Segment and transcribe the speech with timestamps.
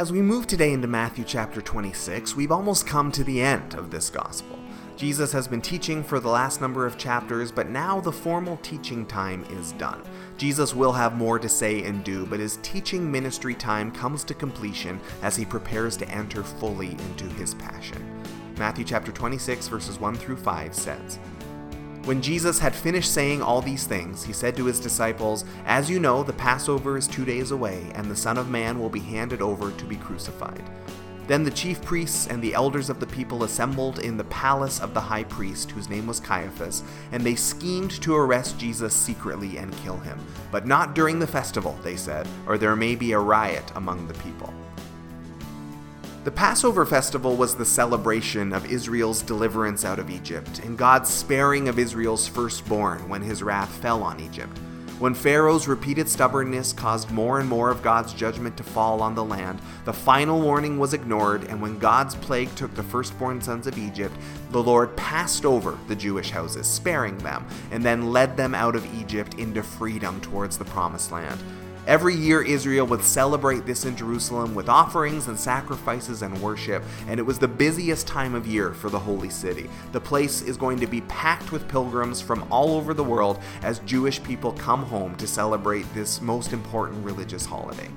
[0.00, 3.90] As we move today into Matthew chapter 26, we've almost come to the end of
[3.90, 4.58] this gospel.
[4.96, 9.04] Jesus has been teaching for the last number of chapters, but now the formal teaching
[9.04, 10.02] time is done.
[10.38, 14.32] Jesus will have more to say and do, but his teaching ministry time comes to
[14.32, 18.02] completion as he prepares to enter fully into his passion.
[18.56, 21.18] Matthew chapter 26 verses 1 through 5 says,
[22.10, 26.00] when Jesus had finished saying all these things, he said to his disciples, As you
[26.00, 29.40] know, the Passover is two days away, and the Son of Man will be handed
[29.40, 30.64] over to be crucified.
[31.28, 34.92] Then the chief priests and the elders of the people assembled in the palace of
[34.92, 39.72] the high priest, whose name was Caiaphas, and they schemed to arrest Jesus secretly and
[39.76, 40.18] kill him.
[40.50, 44.14] But not during the festival, they said, or there may be a riot among the
[44.14, 44.52] people.
[46.22, 51.66] The Passover festival was the celebration of Israel's deliverance out of Egypt and God's sparing
[51.66, 54.54] of Israel's firstborn when his wrath fell on Egypt.
[54.98, 59.24] When Pharaoh's repeated stubbornness caused more and more of God's judgment to fall on the
[59.24, 63.78] land, the final warning was ignored, and when God's plague took the firstborn sons of
[63.78, 64.14] Egypt,
[64.50, 68.94] the Lord passed over the Jewish houses, sparing them, and then led them out of
[68.94, 71.40] Egypt into freedom towards the promised land.
[71.86, 77.18] Every year, Israel would celebrate this in Jerusalem with offerings and sacrifices and worship, and
[77.18, 79.68] it was the busiest time of year for the holy city.
[79.92, 83.78] The place is going to be packed with pilgrims from all over the world as
[83.80, 87.88] Jewish people come home to celebrate this most important religious holiday.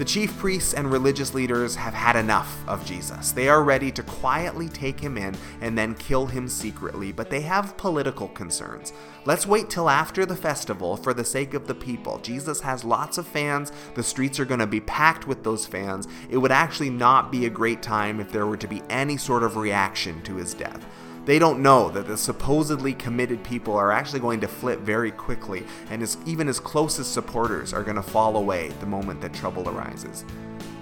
[0.00, 3.32] The chief priests and religious leaders have had enough of Jesus.
[3.32, 7.42] They are ready to quietly take him in and then kill him secretly, but they
[7.42, 8.94] have political concerns.
[9.26, 12.18] Let's wait till after the festival for the sake of the people.
[12.20, 13.72] Jesus has lots of fans.
[13.94, 16.08] The streets are going to be packed with those fans.
[16.30, 19.42] It would actually not be a great time if there were to be any sort
[19.42, 20.82] of reaction to his death.
[21.30, 25.62] They don't know that the supposedly committed people are actually going to flip very quickly,
[25.88, 29.68] and his, even his closest supporters are going to fall away the moment that trouble
[29.68, 30.24] arises.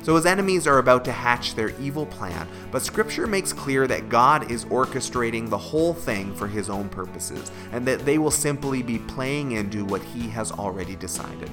[0.02, 4.08] So his enemies are about to hatch their evil plan, but scripture makes clear that
[4.08, 8.82] God is orchestrating the whole thing for his own purposes, and that they will simply
[8.82, 11.50] be playing into what he has already decided.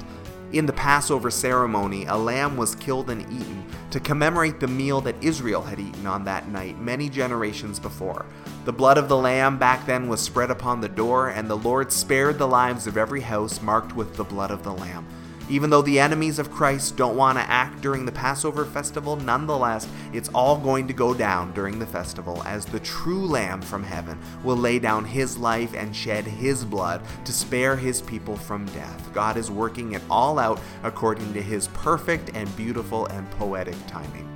[0.56, 5.22] In the Passover ceremony, a lamb was killed and eaten to commemorate the meal that
[5.22, 8.26] Israel had eaten on that night many generations before.
[8.64, 11.92] The blood of the lamb back then was spread upon the door, and the Lord
[11.92, 15.06] spared the lives of every house marked with the blood of the lamb.
[15.48, 19.88] Even though the enemies of Christ don't want to act during the Passover festival, nonetheless,
[20.12, 24.18] it's all going to go down during the festival as the true Lamb from heaven
[24.44, 29.14] will lay down his life and shed his blood to spare his people from death.
[29.14, 34.28] God is working it all out according to his perfect and beautiful and poetic timing.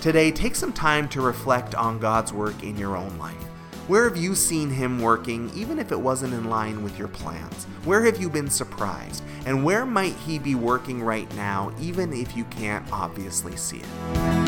[0.00, 3.49] Today, take some time to reflect on God's work in your own life.
[3.90, 7.64] Where have you seen Him working, even if it wasn't in line with your plans?
[7.82, 9.24] Where have you been surprised?
[9.46, 14.39] And where might He be working right now, even if you can't obviously see it?